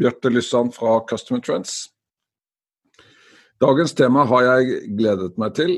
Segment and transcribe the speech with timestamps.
[0.00, 1.90] Bjarte Lyssand fra Customer Trends.
[3.60, 5.74] Dagens tema har jeg gledet meg til,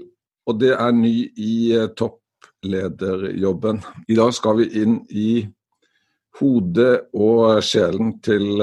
[0.46, 1.54] og det er ny i
[1.98, 3.80] topplederjobben.
[4.06, 5.42] I dag skal vi inn i
[6.38, 8.62] hodet og sjelen til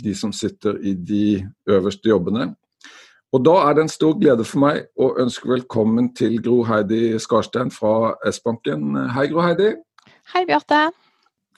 [0.00, 1.26] de som sitter i de
[1.68, 2.54] øverste jobbene.
[3.34, 7.18] Og Da er det en stor glede for meg å ønske velkommen til Gro Heidi
[7.18, 8.96] Skarstein fra S-banken.
[9.12, 9.74] Hei, Gro Heidi.
[10.32, 10.86] Hei, Bjarte.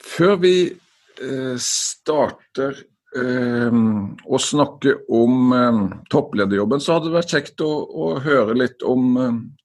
[0.03, 2.85] Før vi eh, starter eh,
[3.15, 9.17] å snakke om eh, topplederjobben, så hadde det vært kjekt å, å høre litt om,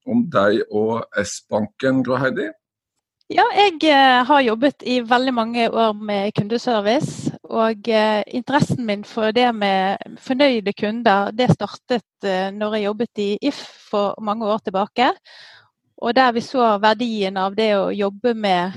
[0.06, 2.50] om deg og S-banken, Gro Heidi.
[3.33, 3.80] Ja, jeg
[4.28, 7.33] har jobbet i veldig mange år med kundeservice.
[7.52, 13.22] Og eh, interessen min for det med fornøyde kunder, det startet eh, når jeg jobbet
[13.24, 13.58] i If
[13.91, 15.11] for mange år tilbake.
[16.03, 18.75] Og der vi så verdien av det å jobbe med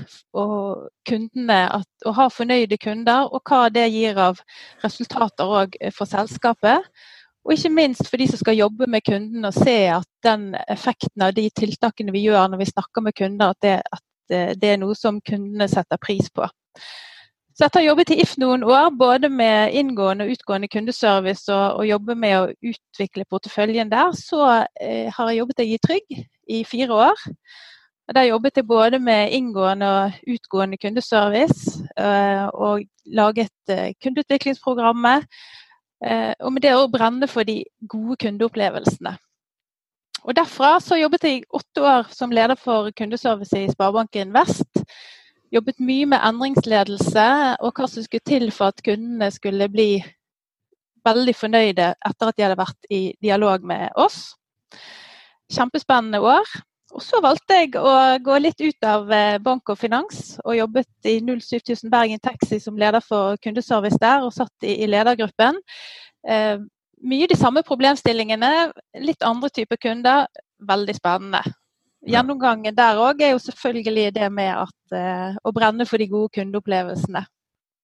[1.08, 4.38] kundene, at, å ha fornøyde kunder, og hva det gir av
[4.84, 6.86] resultater òg for selskapet.
[7.46, 11.26] Og ikke minst for de som skal jobbe med kunden og se at den effekten
[11.26, 14.80] av de tiltakene vi gjør når vi snakker med kunder, at det, at det er
[14.82, 16.46] noe som kundene setter pris på.
[17.56, 21.48] Så etter å ha jobbet i If noen år, både med inngående og utgående kundeservice
[21.48, 24.42] og, og jobbe med å utvikle porteføljen der, så
[24.78, 27.22] eh, har jeg jobbet i Trygg i fire år.
[28.06, 35.26] Og der jobbet jeg både med inngående og utgående kundeservice, eh, og laget eh, kundeutviklingsprogrammet.
[36.06, 39.16] Eh, og med det å brenne for de gode kundeopplevelsene.
[40.26, 44.86] Og Derfra så jobbet jeg åtte år som leder for kundeservice i Sparebanken Vest
[45.54, 47.26] jobbet mye med endringsledelse
[47.64, 49.90] og hva som skulle til for at kundene skulle bli
[51.06, 54.34] veldig fornøyde etter at de hadde vært i dialog med oss.
[55.52, 56.48] Kjempespennende år.
[56.94, 57.92] Og så valgte jeg å
[58.24, 62.78] gå litt ut av eh, bank og finans, og jobbet i 07000 Bergen Taxi som
[62.78, 65.58] leder for kundeservice der, og satt i, i ledergruppen.
[66.26, 66.56] Eh,
[67.06, 70.26] mye de samme problemstillingene, litt andre typer kunder.
[70.66, 71.42] Veldig spennende
[72.06, 76.32] gjennomgangen der òg er jo selvfølgelig det med at, eh, å brenne for de gode
[76.36, 77.24] kundeopplevelsene.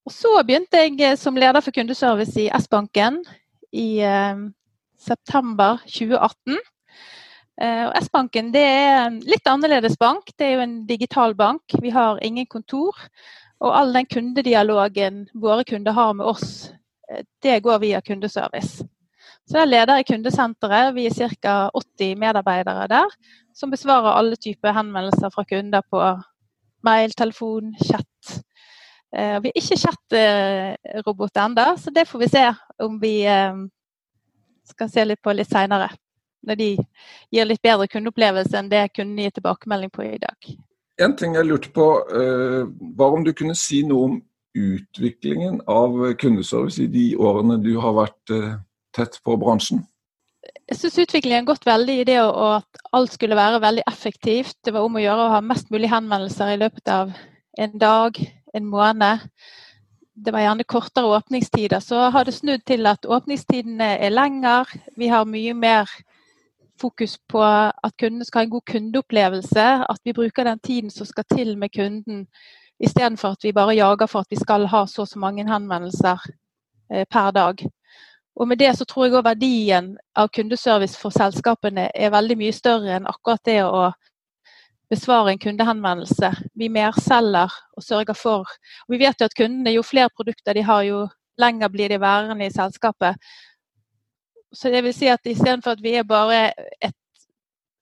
[0.06, 3.22] Og Så begynte jeg eh, som leder for kundeservice i S-banken
[3.72, 4.36] i eh,
[4.98, 6.58] september 2018.
[7.60, 10.32] Uh, S-banken er en litt annerledes bank.
[10.38, 11.76] Det er jo en digital bank.
[11.82, 12.96] Vi har ingen kontor.
[13.62, 16.72] Og all den kundedialogen våre kunder har med oss,
[17.44, 18.82] det går via kundeservice.
[19.46, 20.94] Så der leder i kundesenteret.
[20.96, 21.70] Vi er ca.
[21.74, 23.14] 80 medarbeidere der
[23.54, 26.00] som besvarer alle typer henvendelser fra kunder på
[26.82, 28.42] mail, telefon, chat.
[29.16, 32.44] Eh, vi har ikke chat-robot ennå, så det får vi se
[32.82, 33.60] om vi eh,
[34.72, 35.90] skal se litt på litt seinere.
[36.42, 36.68] Når de
[37.30, 40.52] gir litt bedre kundeopplevelse enn det kunden gir tilbakemelding på i dag.
[41.02, 42.66] En ting jeg lurte på, eh,
[42.98, 44.20] var om du kunne si noe om
[44.52, 48.34] utviklingen av kundeservice i de årene du har vært
[48.92, 49.86] tett på bransjen?
[50.42, 54.56] jeg syns utviklingen har gått veldig i det at alt skulle være veldig effektivt.
[54.64, 57.12] Det var om å gjøre å ha mest mulig henvendelser i løpet av
[57.60, 58.18] en dag,
[58.54, 59.26] en måned.
[60.12, 61.82] Det var gjerne kortere åpningstider.
[61.84, 64.64] Så har det snudd til at åpningstidene er lengre.
[64.96, 65.92] Vi har mye mer
[66.82, 69.66] fokus på at kundene skal ha en god kundeopplevelse.
[69.88, 72.26] At vi bruker den tiden som skal til med kunden,
[72.82, 76.18] istedenfor at vi bare jager for at vi skal ha så og så mange henvendelser
[76.92, 77.66] eh, per dag.
[78.36, 82.54] Og med det så tror jeg òg verdien av kundeservice for selskapene er veldig mye
[82.56, 83.90] større enn akkurat det å
[84.92, 86.32] besvare en kundehenvendelse.
[86.56, 90.64] Vi merselger og sørger for og Vi vet jo at kundene, jo flere produkter de
[90.64, 91.06] har, jo
[91.38, 93.16] lenger blir de værende i selskapet.
[94.52, 96.52] Så det vil si at istedenfor at vi er bare
[96.82, 96.96] et,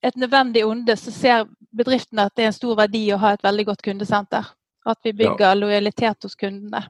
[0.07, 3.45] et nødvendig onde, så ser bedriftene at det er en stor verdi å ha et
[3.45, 4.47] veldig godt kundesenter.
[4.87, 5.59] At vi bygger ja.
[5.59, 6.87] lojalitet hos kundene.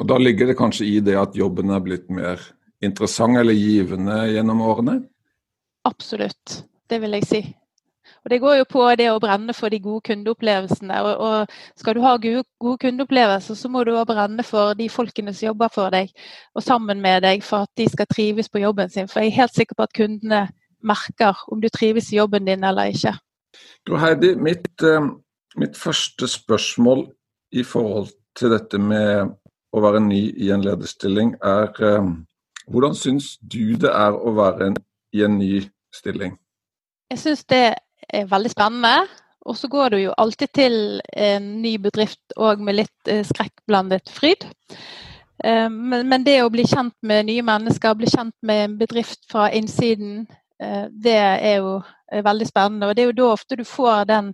[0.00, 2.40] Og Da ligger det kanskje i det at jobben er blitt mer
[2.80, 4.94] interessant eller givende gjennom årene?
[5.84, 7.40] Absolutt, det vil jeg si.
[8.24, 11.00] Og Det går jo på det å brenne for de gode kundeopplevelsene.
[11.02, 14.88] Og, og Skal du ha gode, gode kundeopplevelser, så må du også brenne for de
[14.92, 16.12] folkene som jobber for deg
[16.54, 19.08] og sammen med deg, for at de skal trives på jobben sin.
[19.08, 20.46] For jeg er helt sikker på at kundene
[20.84, 23.14] merker om du trives i jobben din eller ikke.
[23.86, 25.10] Du Heidi, mitt, eh,
[25.56, 27.08] mitt første spørsmål
[27.52, 29.32] i forhold til dette med
[29.72, 32.10] å være ny i en lederstilling, er eh,
[32.70, 34.76] hvordan syns du det er å være en,
[35.12, 35.60] i en ny
[35.94, 36.36] stilling?
[37.10, 37.74] Jeg syns det
[38.12, 39.08] er veldig spennende.
[39.48, 40.74] Og så går du jo alltid til
[41.16, 44.44] en ny bedrift òg med litt eh, skrekkblandet fryd.
[45.44, 49.48] Eh, men, det å bli kjent med nye mennesker, bli kjent med en bedrift fra
[49.56, 50.26] innsiden,
[50.60, 51.80] eh, det er jo
[52.10, 52.90] veldig spennende.
[52.90, 54.30] Og det er jo da ofte du får den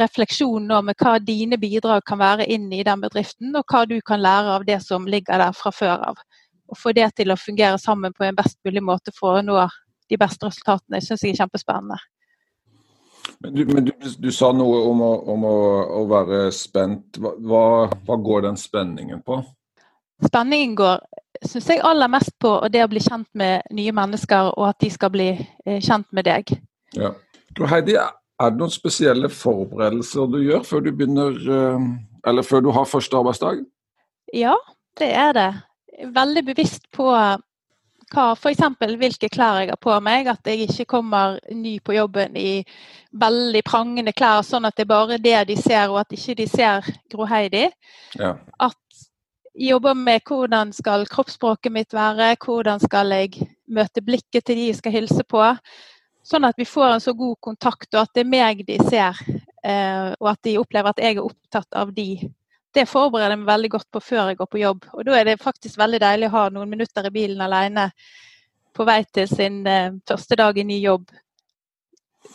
[0.00, 4.24] refleksjonen om hva dine bidrag kan være inn i den bedriften, og hva du kan
[4.24, 6.20] lære av det som ligger der fra før av.
[6.72, 9.60] Og få det til å fungere sammen på en best mulig måte for å nå
[10.08, 11.98] de beste resultatene, syns jeg er kjempespennende.
[13.44, 15.58] Men du, men du, du sa noe om, å, om å,
[16.00, 17.18] å, være spent.
[17.20, 17.62] Hva,
[18.06, 19.42] hva, går den spenningen på?
[20.24, 21.02] Spenningen går
[21.44, 24.90] synes jeg aller mest på det å bli kjent med nye mennesker, og at de
[24.92, 26.54] skal bli eh, kjent med deg.
[26.96, 27.12] Ja.
[27.56, 31.86] Du, Heidi, er det noen spesielle forberedelser du gjør før du begynner, eh,
[32.28, 33.64] eller før du har første arbeidsdag?
[34.34, 34.56] Ja,
[34.98, 35.50] det er det.
[36.16, 37.10] Veldig bevisst på
[38.14, 38.62] hva f.eks.
[39.00, 40.28] hvilke klær jeg har på meg.
[40.30, 42.62] At jeg ikke kommer ny på jobben i
[43.16, 46.48] veldig prangende klær, sånn at det er bare det de ser, og at ikke de
[46.50, 47.66] ser Gro Heidi.
[48.20, 48.36] Ja.
[48.60, 48.78] At
[49.56, 54.70] jeg jobber med hvordan skal kroppsspråket mitt være, hvordan skal jeg møte blikket til de
[54.70, 55.42] jeg skal hilse på.
[56.26, 59.18] Sånn at vi får en så god kontakt, og at det er meg de ser.
[59.66, 62.28] Eh, og at de opplever at jeg er opptatt av de
[62.76, 64.88] det forbereder jeg meg veldig godt på før jeg går på jobb.
[64.92, 67.88] Og da er det faktisk veldig deilig å ha noen minutter i bilen alene
[68.76, 71.08] på vei til sin eh, første dag i ny jobb,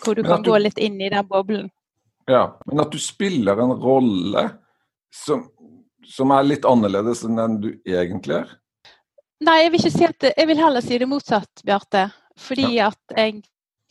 [0.02, 1.70] hvor du kan du, gå litt inn i den boblen.
[2.30, 4.48] Ja, men at du spiller en rolle
[5.14, 5.46] som,
[6.08, 8.58] som er litt annerledes enn den du egentlig er?
[9.42, 12.08] Nei, jeg vil ikke si det, jeg vil heller si det motsatt, Bjarte.
[12.42, 12.92] Fordi ja.
[12.92, 13.42] at jeg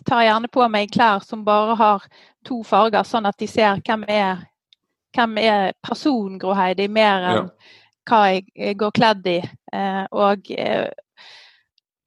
[0.06, 2.06] tar gjerne på meg klær som bare har
[2.46, 4.46] to farger, sånn at de ser hvem jeg er
[5.16, 7.76] hvem er personen Gro Heidi, mer enn ja.
[8.10, 9.38] hva jeg går kledd i.
[9.74, 10.90] Eh, og eh,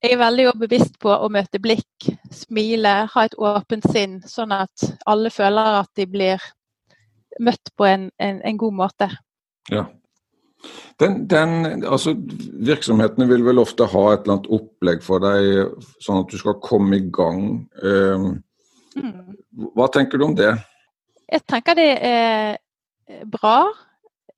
[0.03, 4.87] jeg er veldig bevisst på å møte blikk, smile, ha et åpent sinn, sånn at
[5.07, 6.43] alle føler at de blir
[7.39, 9.07] møtt på en, en, en god måte.
[9.71, 9.85] Ja.
[10.99, 12.13] Den, den, altså,
[12.67, 15.71] virksomhetene vil vel ofte ha et eller annet opplegg for deg,
[16.03, 17.63] sånn at du skal komme i gang.
[17.83, 18.27] Um,
[18.95, 19.33] mm.
[19.75, 20.53] Hva tenker du om det?
[21.31, 22.59] Jeg tenker det er
[23.25, 23.57] bra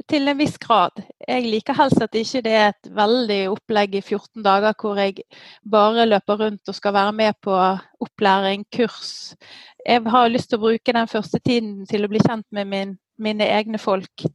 [0.09, 0.99] til en viss grad.
[1.27, 5.23] Jeg liker helst at ikke det er et veldig opplegg i 14 dager hvor jeg
[5.71, 7.55] bare løper rundt og skal være med på
[8.05, 9.35] opplæring, kurs.
[9.85, 12.95] Jeg har lyst til å bruke den første tiden til å bli kjent med min,
[13.17, 14.25] mine egne folk.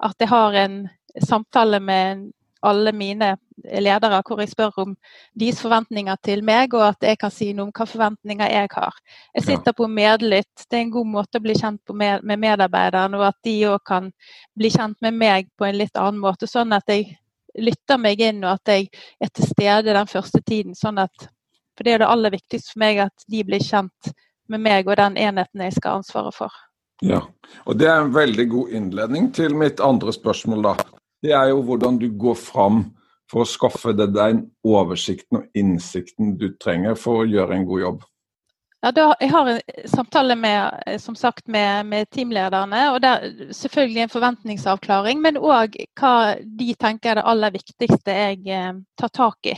[0.00, 0.82] At jeg har en
[1.24, 2.28] samtale med
[2.60, 4.94] alle mine ledere hvor jeg spør om
[5.38, 8.98] deres forventninger til meg, og at jeg kan si noe om hvilke forventninger jeg har.
[9.34, 10.66] Jeg sitter på medlytt.
[10.66, 13.80] Det er en god måte å bli kjent med, med medarbeiderne, og at de òg
[13.86, 14.12] kan
[14.58, 16.50] bli kjent med meg på en litt annen måte.
[16.50, 17.10] Sånn at jeg
[17.58, 18.88] lytter meg inn, og at jeg
[19.20, 20.74] er til stede den første tiden.
[20.74, 21.28] sånn at
[21.78, 24.14] For det er det aller viktigste for meg at de blir kjent
[24.48, 26.50] med meg og den enheten jeg skal ha ansvaret for.
[27.02, 27.20] Ja,
[27.64, 30.62] og Det er en veldig god innledning til mitt andre spørsmål.
[30.62, 32.84] da det er jo hvordan du går fram
[33.28, 37.84] for å skaffe deg den oversikten og innsikten du trenger for å gjøre en god
[37.84, 38.06] jobb.
[38.78, 42.84] Ja, da, jeg har en samtale med, som sagt, med, med teamlederne.
[42.92, 48.14] og det er Selvfølgelig en forventningsavklaring, men òg hva de tenker er det aller viktigste
[48.14, 49.56] jeg eh, tar tak i.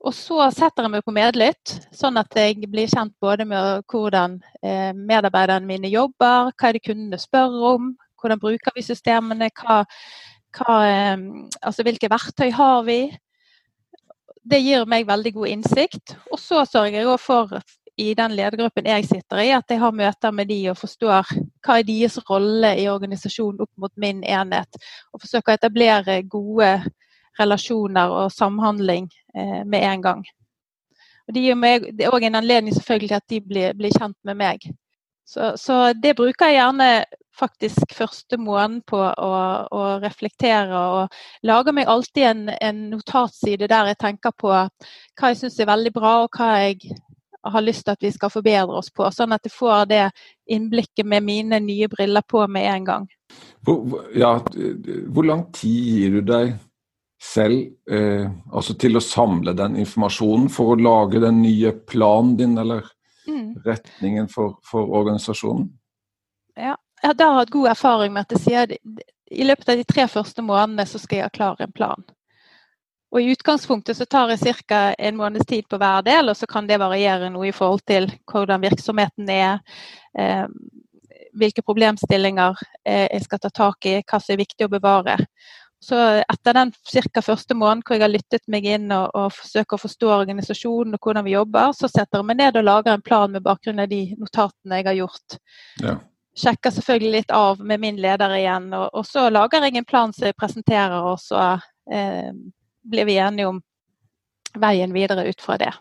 [0.00, 4.38] Og så setter jeg meg på medlytt, sånn at jeg blir kjent både med hvordan
[4.64, 9.84] eh, medarbeiderne mine jobber, hva er det kundene spør om, hvordan bruker vi systemene, hva
[10.56, 11.16] hva,
[11.62, 13.02] altså hvilke verktøy har vi?
[14.50, 16.16] Det gir meg veldig god innsikt.
[16.32, 17.60] Og så sørger jeg for
[18.00, 21.28] i den ledergruppen jeg sitter i, at jeg har møter med de og forstår
[21.60, 24.80] hva er deres rolle i organisasjonen opp mot min enhet.
[25.12, 26.72] Og forsøker å etablere gode
[27.40, 30.22] relasjoner og samhandling eh, med en gang.
[31.28, 34.16] Og de meg, det er òg en anledning selvfølgelig til at de blir, blir kjent
[34.26, 34.64] med meg.
[35.28, 36.88] Så, så, det bruker jeg gjerne
[37.40, 39.30] faktisk første måneden på å,
[39.72, 40.80] å reflektere.
[41.00, 45.70] Og lager meg alltid en, en, notatside der jeg tenker på hva jeg syns er
[45.70, 46.94] veldig bra, og hva jeg
[47.40, 49.06] har lyst til at vi skal forbedre oss på.
[49.14, 50.02] Sånn at jeg får det
[50.52, 53.08] innblikket med mine nye briller på med en gang.
[53.64, 54.34] Hvor, ja,
[55.08, 56.54] hvor lang tid gir du deg
[57.20, 62.56] selv eh, altså til å samle den informasjonen for å lage den nye planen din,
[62.58, 62.86] eller
[63.28, 63.60] mm.
[63.66, 65.68] retningen for, for organisasjonen?
[67.02, 70.06] Jeg har hatt god erfaring med at jeg sier at i løpet av de tre
[70.10, 72.02] første månedene så skal jeg ha klar en plan.
[73.10, 74.94] Og I utgangspunktet så tar jeg ca.
[74.98, 78.06] en måneds tid på hver del, og så kan det variere noe i forhold til
[78.30, 79.58] hvordan virksomheten er,
[80.18, 80.46] eh,
[81.34, 85.16] hvilke problemstillinger eh, jeg skal ta tak i, hva som er viktig å bevare.
[85.82, 87.22] Så etter den ca.
[87.24, 91.02] første måneden hvor jeg har lyttet meg inn og, og forsøker å forstå organisasjonen og
[91.02, 93.90] hvordan vi jobber, så setter jeg meg ned og lager en plan med bakgrunn av
[93.90, 95.38] de notatene jeg har gjort.
[95.82, 95.96] Ja.
[96.40, 100.14] Sjekker selvfølgelig litt av med min leder igjen, og, og så lager jeg en plan
[100.16, 101.42] som jeg presenterer, og så
[101.92, 102.30] eh,
[102.86, 103.60] blir vi enige om
[104.60, 105.72] veien videre ut fra det.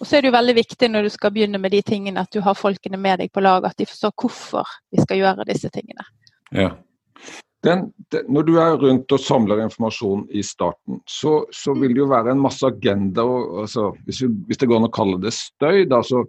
[0.00, 2.32] Og så er det jo veldig viktig når du skal begynne med de tingene, at
[2.32, 5.70] du har folkene med deg på laget, at de forstår hvorfor vi skal gjøre disse
[5.72, 6.04] tingene.
[6.52, 6.74] Ja.
[7.64, 12.02] Den, den, når du er rundt og samler informasjon i starten, så, så vil det
[12.02, 13.24] jo være en masse agenda.
[13.24, 16.22] Og, altså, hvis, vi, hvis, det går an å kalle det støy, da, så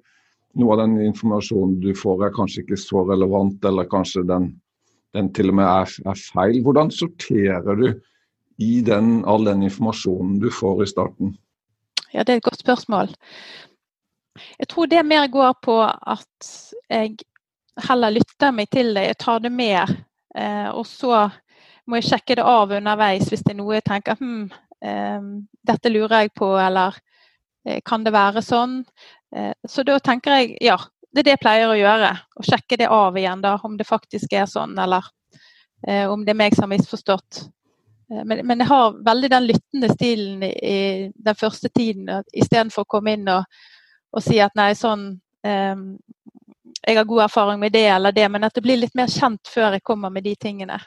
[0.58, 4.50] noe av den informasjonen du får er kanskje ikke så relevant, eller kanskje den,
[5.18, 6.62] den til og med er, er, feil.
[6.66, 7.88] Hvordan sorterer du
[8.64, 11.38] i den, all den informasjonen du får i starten?
[12.14, 13.14] Ja, Det er et godt spørsmål.
[14.60, 16.52] Jeg tror det mer går på at
[16.90, 17.18] jeg
[17.88, 19.98] heller lytter meg til det, jeg tar det med
[20.38, 21.28] Eh, og så
[21.88, 24.50] må jeg sjekke det av underveis hvis det er noe jeg tenker hm,
[24.86, 25.30] eh,
[25.70, 26.98] dette lurer jeg på, eller
[27.66, 28.82] eh, kan det være sånn?
[29.68, 30.78] Så da tenker jeg ja,
[31.12, 32.12] det er det jeg pleier å gjøre.
[32.16, 35.06] Å sjekke det av igjen, da, om det faktisk er sånn, eller
[36.10, 37.42] om det er meg som har misforstått.
[38.08, 43.18] Men, men, jeg har veldig den lyttende stilen i, den første tiden, istedenfor å komme
[43.18, 43.44] inn og,
[44.16, 45.10] og, si at nei, sånn
[45.44, 45.88] um,
[46.88, 49.52] jeg har god erfaring med det eller det, men at det blir litt mer kjent
[49.52, 50.80] før jeg kommer med de tingene.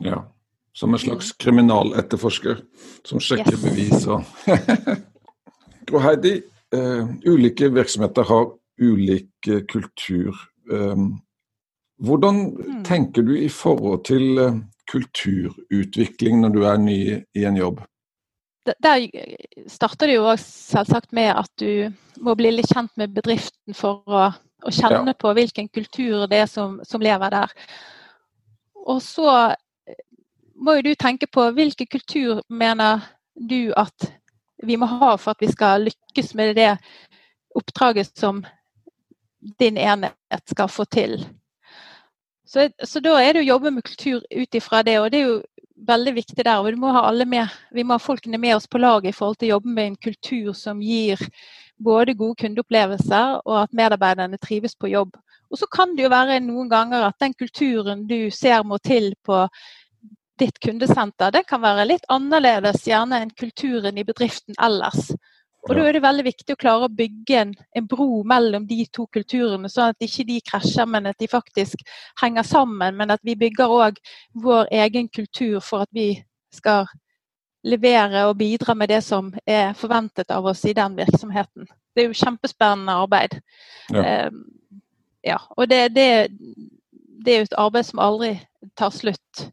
[0.00, 0.22] Ja,
[0.72, 2.62] som en slags kriminaletterforsker
[3.04, 3.64] som sjekker yes.
[3.66, 4.24] bevis og
[6.06, 6.38] Heidi,
[6.74, 8.50] uh, ulike virksomheter har
[8.80, 10.36] ulik uh, kultur.
[10.70, 11.22] Um,
[12.02, 12.84] hvordan mm.
[12.84, 14.60] tenker du i forhold til uh,
[14.90, 17.00] kulturutvikling når du er ny
[17.34, 17.82] i en jobb?
[18.82, 19.08] Der
[19.66, 21.90] starter det jo selvsagt med at du
[22.22, 24.28] må bli litt kjent med bedriften for å
[24.62, 25.18] å kjenne ja.
[25.18, 27.52] på hvilken kultur det er som, som, lever der.
[28.86, 29.98] Og så eh,
[30.54, 34.10] må jo du tenke på hvilken kultur mener du at
[34.62, 36.72] vi må ha for at vi skal lykkes med det
[37.58, 38.42] oppdraget som
[39.58, 41.18] din enhet skal få til.
[42.46, 45.28] Så, så da er det å jobbe med kultur ut ifra det, og det er
[45.30, 45.40] jo
[45.88, 46.58] veldig viktig der.
[46.58, 49.16] og Vi må ha alle med, vi må ha folkene med oss på laget i
[49.16, 51.20] forhold til å jobbe med en kultur som gir
[51.82, 55.16] både gode kundeopplevelser og at medarbeiderne trives på jobb.
[55.50, 59.12] Og så kan det jo være noen ganger at den kulturen du ser må til
[59.24, 59.42] på
[60.42, 65.12] ditt kundesenter, Det kan være litt annerledes gjerne enn kulturen i bedriften ellers.
[65.68, 68.82] Og Da er det veldig viktig å klare å bygge en, en, bro mellom de
[68.90, 71.84] to kulturene, sånn at ikke de krasjer, men at de faktisk
[72.18, 72.96] henger sammen.
[72.98, 74.00] Men at vi bygger òg
[74.42, 76.16] vår egen kultur for at vi
[76.52, 76.90] skal
[77.62, 81.68] levere og bidra med det som er forventet av oss i den virksomheten.
[81.94, 83.38] Det er jo kjempespennende arbeid.
[83.92, 84.26] Ja.
[84.26, 84.42] Um,
[85.22, 86.08] ja og det, det,
[87.22, 88.34] det, er jo et arbeid som aldri
[88.74, 89.46] tar slutt.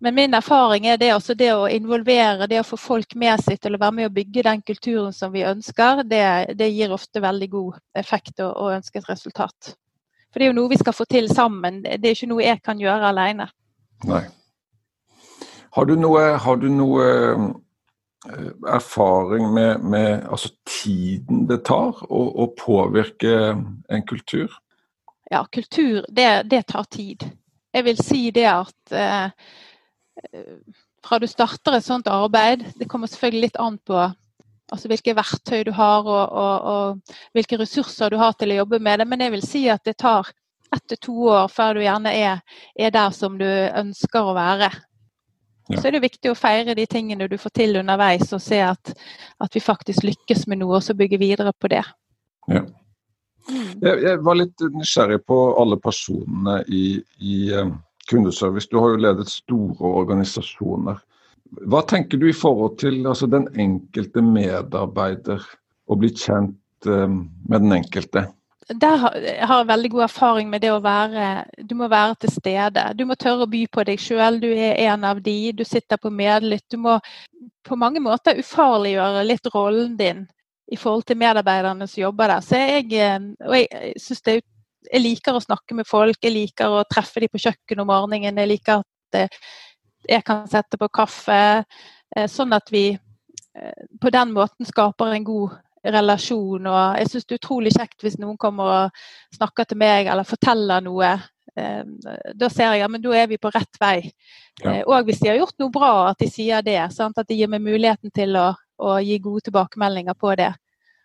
[0.00, 3.60] Men min erfaring er det, også det å involvere, det å få folk med seg
[3.60, 6.24] til å være med å bygge den kulturen som vi ønsker, det,
[6.56, 9.74] det gir ofte veldig god effekt og, og ønsket resultat.
[10.32, 11.82] For det er jo noe vi skal få til sammen.
[11.84, 13.50] Det er ikke noe jeg kan gjøre alene.
[14.08, 14.24] Nei.
[15.76, 18.40] Har du noe, har du noe eh,
[18.72, 24.54] erfaring med, med altså tiden det tar å, å, påvirke en kultur?
[25.30, 27.28] Ja, kultur, det, det, tar tid.
[27.70, 29.52] Jeg vil si det at eh,
[31.04, 33.96] fra du starter et sånt arbeid Det kommer selvfølgelig litt an på
[34.70, 38.78] altså hvilke verktøy du har og, og, og, hvilke ressurser du har til å jobbe
[38.78, 39.06] med det.
[39.10, 40.30] Men jeg vil si at det tar
[40.70, 42.38] ett til to år før du gjerne er,
[42.78, 44.70] er der som du ønsker å være.
[45.70, 45.78] Ja.
[45.78, 48.92] Så er det viktig å feire de tingene du får til underveis, og se at,
[49.38, 51.84] at vi faktisk lykkes med noe, og så bygge videre på det.
[52.50, 52.64] Ja.
[53.50, 57.72] Jeg, jeg, var litt nysgjerrig på alle personene i, i um,
[58.10, 58.68] kundeservice.
[58.70, 60.98] Du har jo ledet store organisasjoner.
[61.70, 65.46] Hva tenker du i forhold til altså, den enkelte medarbeider,
[65.90, 68.28] å bli kjent um, med den enkelte?
[68.70, 72.84] der har jeg veldig god erfaring med det å være Du må være til stede.
[72.94, 74.38] Du må tørre å by på deg sjøl.
[74.40, 75.52] Du er en av de.
[75.52, 76.66] Du sitter på medlytt.
[76.70, 76.98] Du må
[77.66, 80.26] på mange måter ufarliggjøre litt rollen din
[80.70, 82.46] i forhold til medarbeiderne som jobber der.
[82.46, 84.36] Så jeg, eh, og jeg, synes det,
[84.86, 86.18] jeg liker å snakke med folk.
[86.22, 88.38] Jeg liker å treffe dem på kjøkkenet om morgenen.
[88.40, 89.40] Jeg liker at eh,
[90.08, 91.40] jeg kan sette på kaffe.
[92.16, 92.92] Eh, sånn at vi
[94.00, 96.66] på den måten skaper en god relasjon.
[96.66, 99.02] Og jeg syns det er utrolig kjekt hvis noen kommer og
[99.36, 101.12] snakker til meg eller forteller noe.
[101.58, 101.82] Eh,
[102.38, 103.98] da ser jeg at da er vi på rett vei.
[104.62, 104.72] Ja.
[104.72, 106.80] Eh, og hvis de har gjort noe bra, at de sier det.
[106.94, 107.18] Sant?
[107.18, 110.52] At de gir meg muligheten til å, å gi gode tilbakemeldinger på det.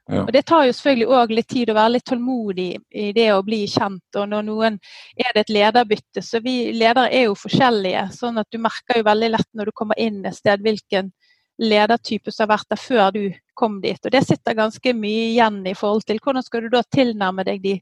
[0.07, 0.21] Ja.
[0.21, 3.43] Og Det tar jo selvfølgelig òg litt tid å være litt tålmodig i det å
[3.45, 4.05] bli kjent.
[4.19, 4.79] Og når noen
[5.17, 8.07] er det et lederbytte, så vi ledere er jo forskjellige.
[8.13, 11.11] sånn at du merker jo veldig lett når du kommer inn et sted hvilken
[11.57, 13.99] ledertype som har vært der før du kom dit.
[14.05, 17.63] Og det sitter ganske mye igjen i forhold til hvordan skal du da tilnærme deg
[17.63, 17.79] de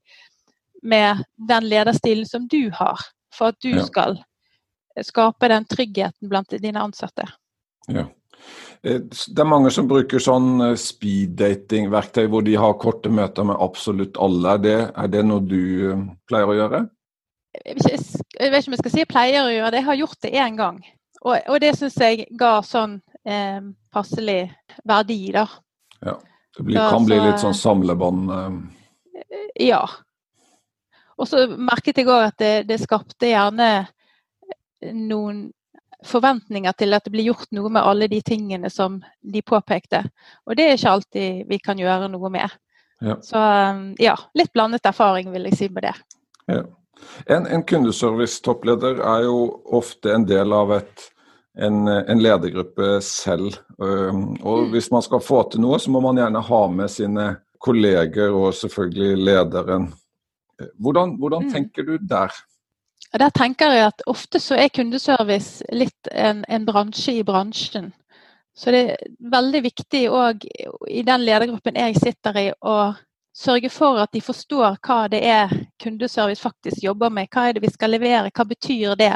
[0.84, 3.00] med den lederstilen som du har,
[3.34, 3.86] for at du ja.
[3.88, 4.20] skal
[5.02, 7.26] skape den tryggheten blant dine ansatte.
[7.88, 8.06] Ja.
[8.84, 13.62] Eh, det er mange som bruker sånn eh, speeddating-verktøy hvor de har korte møter med
[13.64, 14.58] absolutt alle.
[14.58, 15.64] Er det, er det noe du
[15.94, 16.84] eh, pleier å gjøre?
[17.54, 19.82] Jeg vet, ikke, jeg vet ikke om jeg skal si pleier å gjøre det.
[19.84, 20.84] Jeg har gjort det én gang.
[21.24, 23.60] Og, og det syns jeg ga sånn eh,
[23.94, 24.42] passelig
[24.90, 25.48] verdi, da.
[26.04, 26.18] Ja.
[26.54, 28.30] Det blir, kan bli litt sånn samlebånd?
[28.30, 29.22] Eh.
[29.70, 29.82] Ja.
[31.18, 33.70] Og så merket jeg òg at det, det skapte gjerne
[34.84, 35.46] noen
[36.08, 40.04] forventninger til at det blir gjort noe med alle de tingene som de påpekte.
[40.48, 42.56] Og det er ikke alltid vi kan gjøre noe med.
[43.04, 43.18] Ja.
[43.22, 45.96] Så um, ja, litt blandet erfaring vil jeg si med det.
[46.52, 46.62] Ja.
[47.28, 49.40] En, en kundeservice-toppleder er jo
[49.76, 51.08] ofte en del av et,
[51.60, 53.58] en, en, ledergruppe selv.
[53.78, 54.70] Um, og mm.
[54.76, 57.28] hvis man skal få til noe, så må man gjerne ha med sine
[57.64, 59.92] kolleger og selvfølgelig lederen.
[60.80, 61.54] Hvordan, hvordan mm.
[61.54, 62.32] tenker du der?
[63.14, 67.92] Og Der tenker jeg at ofte så er kundeservice litt en, en bransje i bransjen.
[68.58, 70.46] Så det er veldig viktig òg
[70.90, 72.94] i den ledergruppen jeg sitter i, å
[73.34, 77.30] sørge for at de forstår hva det er kundeservice faktisk jobber med.
[77.34, 79.14] Hva er det vi skal levere, hva betyr det?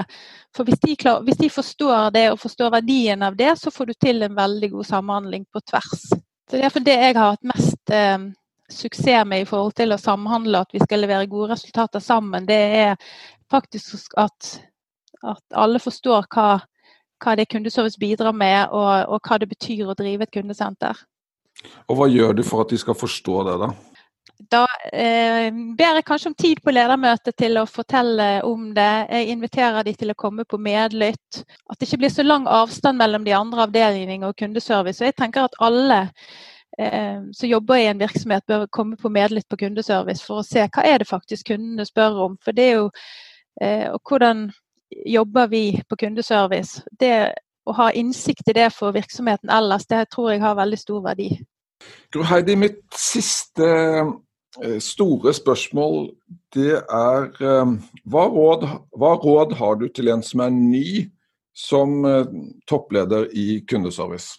[0.56, 3.92] For hvis de, klar, hvis de forstår det og forstår verdien av det, så får
[3.92, 6.10] du til en veldig god samhandling på tvers.
[6.50, 8.18] Så Det er for det jeg har hatt mest eh,
[8.69, 12.62] suksess med i forhold til å samhandle, at vi skal levere gode resultater sammen, det
[12.81, 12.95] er
[13.51, 14.57] faktisk at,
[15.24, 16.47] at alle forstår hva,
[17.24, 21.05] hva, det kundeservice bidrar med, og, og, hva det betyr å drive et kundesenter.
[21.88, 23.71] Og Hva gjør du for at de skal forstå det, da?
[24.38, 29.07] Da eh, ber jeg kanskje om tid på ledermøtet til å fortelle om det.
[29.09, 31.39] Jeg inviterer de til å komme på medlytt.
[31.65, 35.01] At det ikke blir så lang avstand mellom de andre avdelingene og kundeservice.
[35.01, 36.03] Og jeg tenker at alle
[37.34, 40.83] som jobber i en virksomhet bør komme på medlytt på kundeservice for å se hva
[40.85, 42.35] er det faktisk kundene spør om.
[42.46, 42.92] For det er jo
[43.61, 44.51] Eh, og hvordan
[45.05, 46.83] jobber vi på kundeservice?
[47.00, 47.33] Det
[47.68, 51.31] å ha innsikt i det for virksomheten ellers, det tror jeg har veldig stor verdi.
[52.13, 56.09] Gro Heidi, mitt siste eh, store spørsmål
[56.55, 58.66] det er eh, hva råd,
[58.98, 60.87] hva råd har du til en som er ny
[61.57, 62.03] som
[62.70, 64.37] toppleder i kundeservice?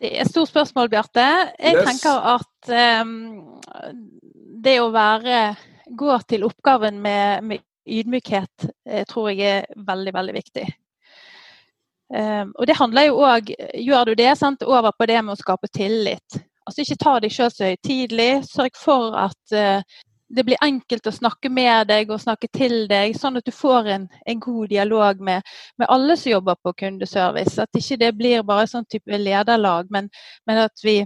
[0.00, 1.24] Det er et stort spørsmål, Bjarte.
[1.58, 1.84] Jeg yes.
[1.86, 2.72] tenker at
[3.04, 3.12] um,
[4.64, 5.44] det å være
[5.86, 10.64] gå til oppgaven med, med ydmykhet eh, tror jeg er veldig, veldig viktig.
[12.14, 13.48] Um, og det handler jo òg
[13.80, 16.36] Gjør du det, sant, over på det med å skape tillit.
[16.64, 18.44] Altså Ikke ta deg sjøl så høytidelig.
[18.48, 20.02] Sørg for at uh,
[20.34, 23.90] det blir enkelt å snakke med deg og snakke til deg, sånn at du får
[23.94, 25.44] en, en god dialog med,
[25.78, 27.56] med, alle som jobber på kundeservice.
[27.62, 30.10] At ikke det blir bare sånn type lederlag, men,
[30.48, 31.00] men at vi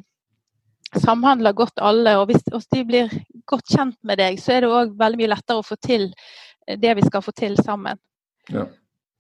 [0.97, 2.17] samhandler godt alle.
[2.21, 3.17] Og hvis, hvis, de blir
[3.49, 6.11] godt kjent med deg, så er det òg veldig mye lettere å få til
[6.69, 8.01] det vi skal få til sammen.
[8.53, 8.67] Ja.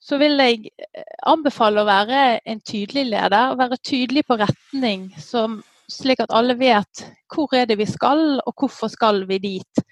[0.00, 5.08] Så vil jeg eh, anbefale å være en tydelig leder, og være tydelig på retning,
[5.20, 9.84] som, slik at alle vet hvor er det vi skal, og hvorfor skal vi dit.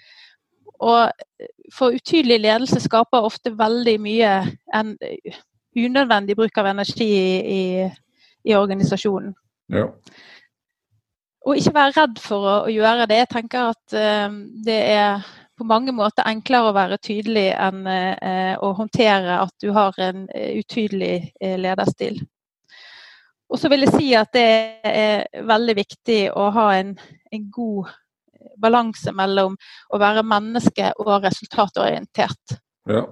[0.80, 1.10] Og
[1.72, 4.32] For utydelig ledelse skaper ofte veldig mye
[4.74, 4.96] en
[5.76, 7.88] unødvendig bruk av energi i,
[8.44, 9.34] i, organisasjonen.
[9.72, 9.88] Ja.
[11.46, 13.18] Og ikke være redd for å, å, gjøre det.
[13.22, 18.54] Jeg tenker at uh, det er på mange måter enklere å være tydelig enn uh,
[18.62, 22.20] å håndtere at du har en utydelig uh, lederstil.
[23.50, 24.48] Og så vil jeg si at det
[24.90, 26.96] er veldig viktig å ha en,
[27.32, 27.92] en god
[28.62, 29.54] balanse mellom
[29.92, 32.58] å være menneske og resultatorientert.
[32.90, 33.04] Ja.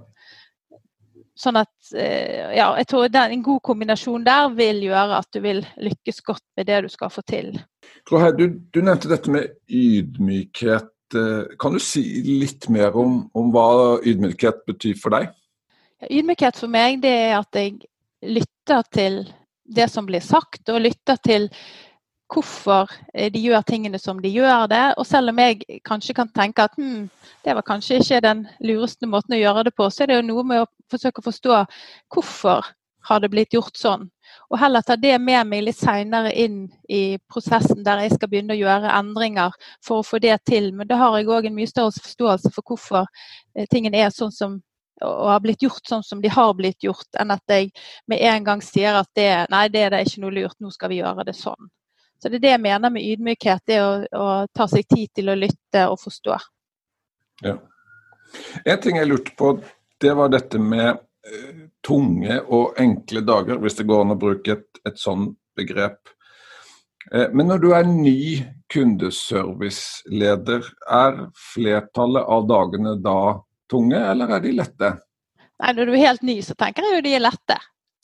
[1.38, 5.64] Sånn at ja, jeg tror den, En god kombinasjon der vil gjøre at du vil
[5.82, 7.50] lykkes godt med det du skal få til.
[8.06, 14.00] Du, du nevnte dette med ydmykhet Eh, kan du si litt mer om, om hva
[14.02, 15.30] ydmykhet betyr for deg?
[16.10, 17.76] Ydmykhet for meg det er at jeg
[18.24, 19.20] lytter til
[19.64, 21.48] det som blir sagt, og lytter til
[22.34, 24.84] hvorfor eh, de gjør tingene som de gjør det.
[24.98, 27.08] Og selv om jeg kanskje kan tenke at hm,
[27.44, 30.30] det var kanskje ikke den lureste måten å gjøre det på, så er det jo
[30.30, 31.60] noe med å forsøke å forstå
[32.14, 32.72] hvorfor
[33.04, 34.06] har det blitt gjort sånn.
[34.48, 38.56] Og heller ta det med meg litt seinere inn i prosessen der jeg skal begynne
[38.56, 39.52] å gjøre endringer
[39.84, 40.70] for å få det til.
[40.72, 43.04] Men da har jeg òg en mye større forståelse for hvorfor
[43.54, 44.56] eh, tingene er sånn som
[45.02, 47.72] og har blitt gjort sånn som de har blitt gjort, enn at jeg
[48.10, 50.92] med en gang sier at det, nei, det er det ikke noe lurt, nå skal
[50.92, 51.70] vi gjøre det sånn.
[52.22, 55.28] Så det er det jeg mener med ydmykhet, det å, å ta seg tid til
[55.28, 56.38] å lytte og forstå.
[57.44, 57.56] Ja.
[58.64, 59.58] En ting jeg lurte på,
[60.00, 64.52] det var dette med eh, tunge og enkle dager, hvis det går an å bruke
[64.56, 66.00] et, et sånn begrep.
[67.12, 68.20] Eh, men når du er ny
[68.72, 71.12] kundeserviceleder, er
[71.52, 74.90] flertallet av dagene da tunge, eller er de lette?
[75.62, 77.60] Nei, Når du er helt ny, så tenker jeg jo de er lette.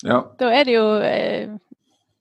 [0.07, 0.23] Ja.
[0.41, 1.51] Da er det jo eh,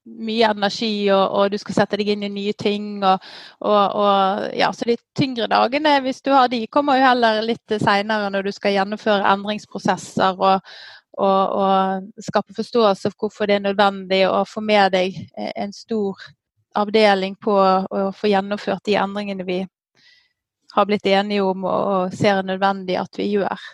[0.09, 2.97] mye energi, og, og, du skal sette deg inn i nye ting.
[3.03, 3.27] Og,
[3.61, 7.77] og, og, ja, så de tyngre dagene, hvis du har de, kommer jo heller litt
[7.81, 10.73] seinere når du skal gjennomføre endringsprosesser og,
[12.23, 16.21] skape forståelse for hvorfor det er nødvendig å få med deg en stor
[16.79, 19.57] avdeling på å få gjennomført de endringene vi
[20.75, 23.69] har blitt enige om og ser er nødvendig at vi gjør.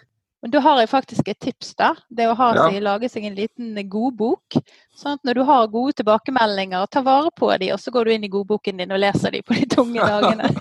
[0.46, 1.72] Men da har jeg faktisk et tips.
[1.74, 1.88] da.
[2.14, 2.66] Det å ha ja.
[2.68, 4.60] seg, lage seg en liten godbok.
[4.94, 8.14] Sånn at når du har gode tilbakemeldinger, ta vare på de, og så går du
[8.14, 10.52] inn i godboken din og leser de på de tunge dagene.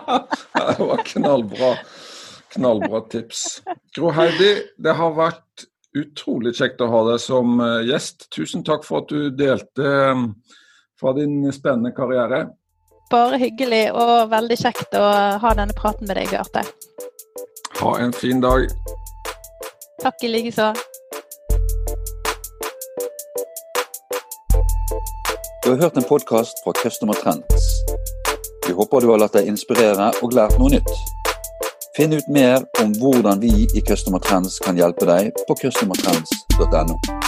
[0.76, 1.70] det var knallbra.
[2.52, 3.46] Knallbra tips.
[3.96, 5.64] Gro Heidi, det har vært
[5.96, 8.28] utrolig kjekt å ha deg som eh, gjest.
[8.36, 10.26] Tusen takk for at du delte eh,
[11.00, 12.50] fra din spennende karriere.
[13.12, 15.04] Bare hyggelig og veldig kjekt å
[15.42, 16.62] ha denne praten med deg, Bjarte.
[17.82, 18.70] Ha en fin dag.
[20.00, 20.70] Takk i likeså.
[25.62, 27.68] Du har hørt en podkast fra Customer Trends.
[28.66, 30.94] Vi håper du har latt deg inspirere og lært noe nytt.
[31.96, 37.21] Finn ut mer om hvordan vi i Customer Trends kan hjelpe deg på customertrends.no.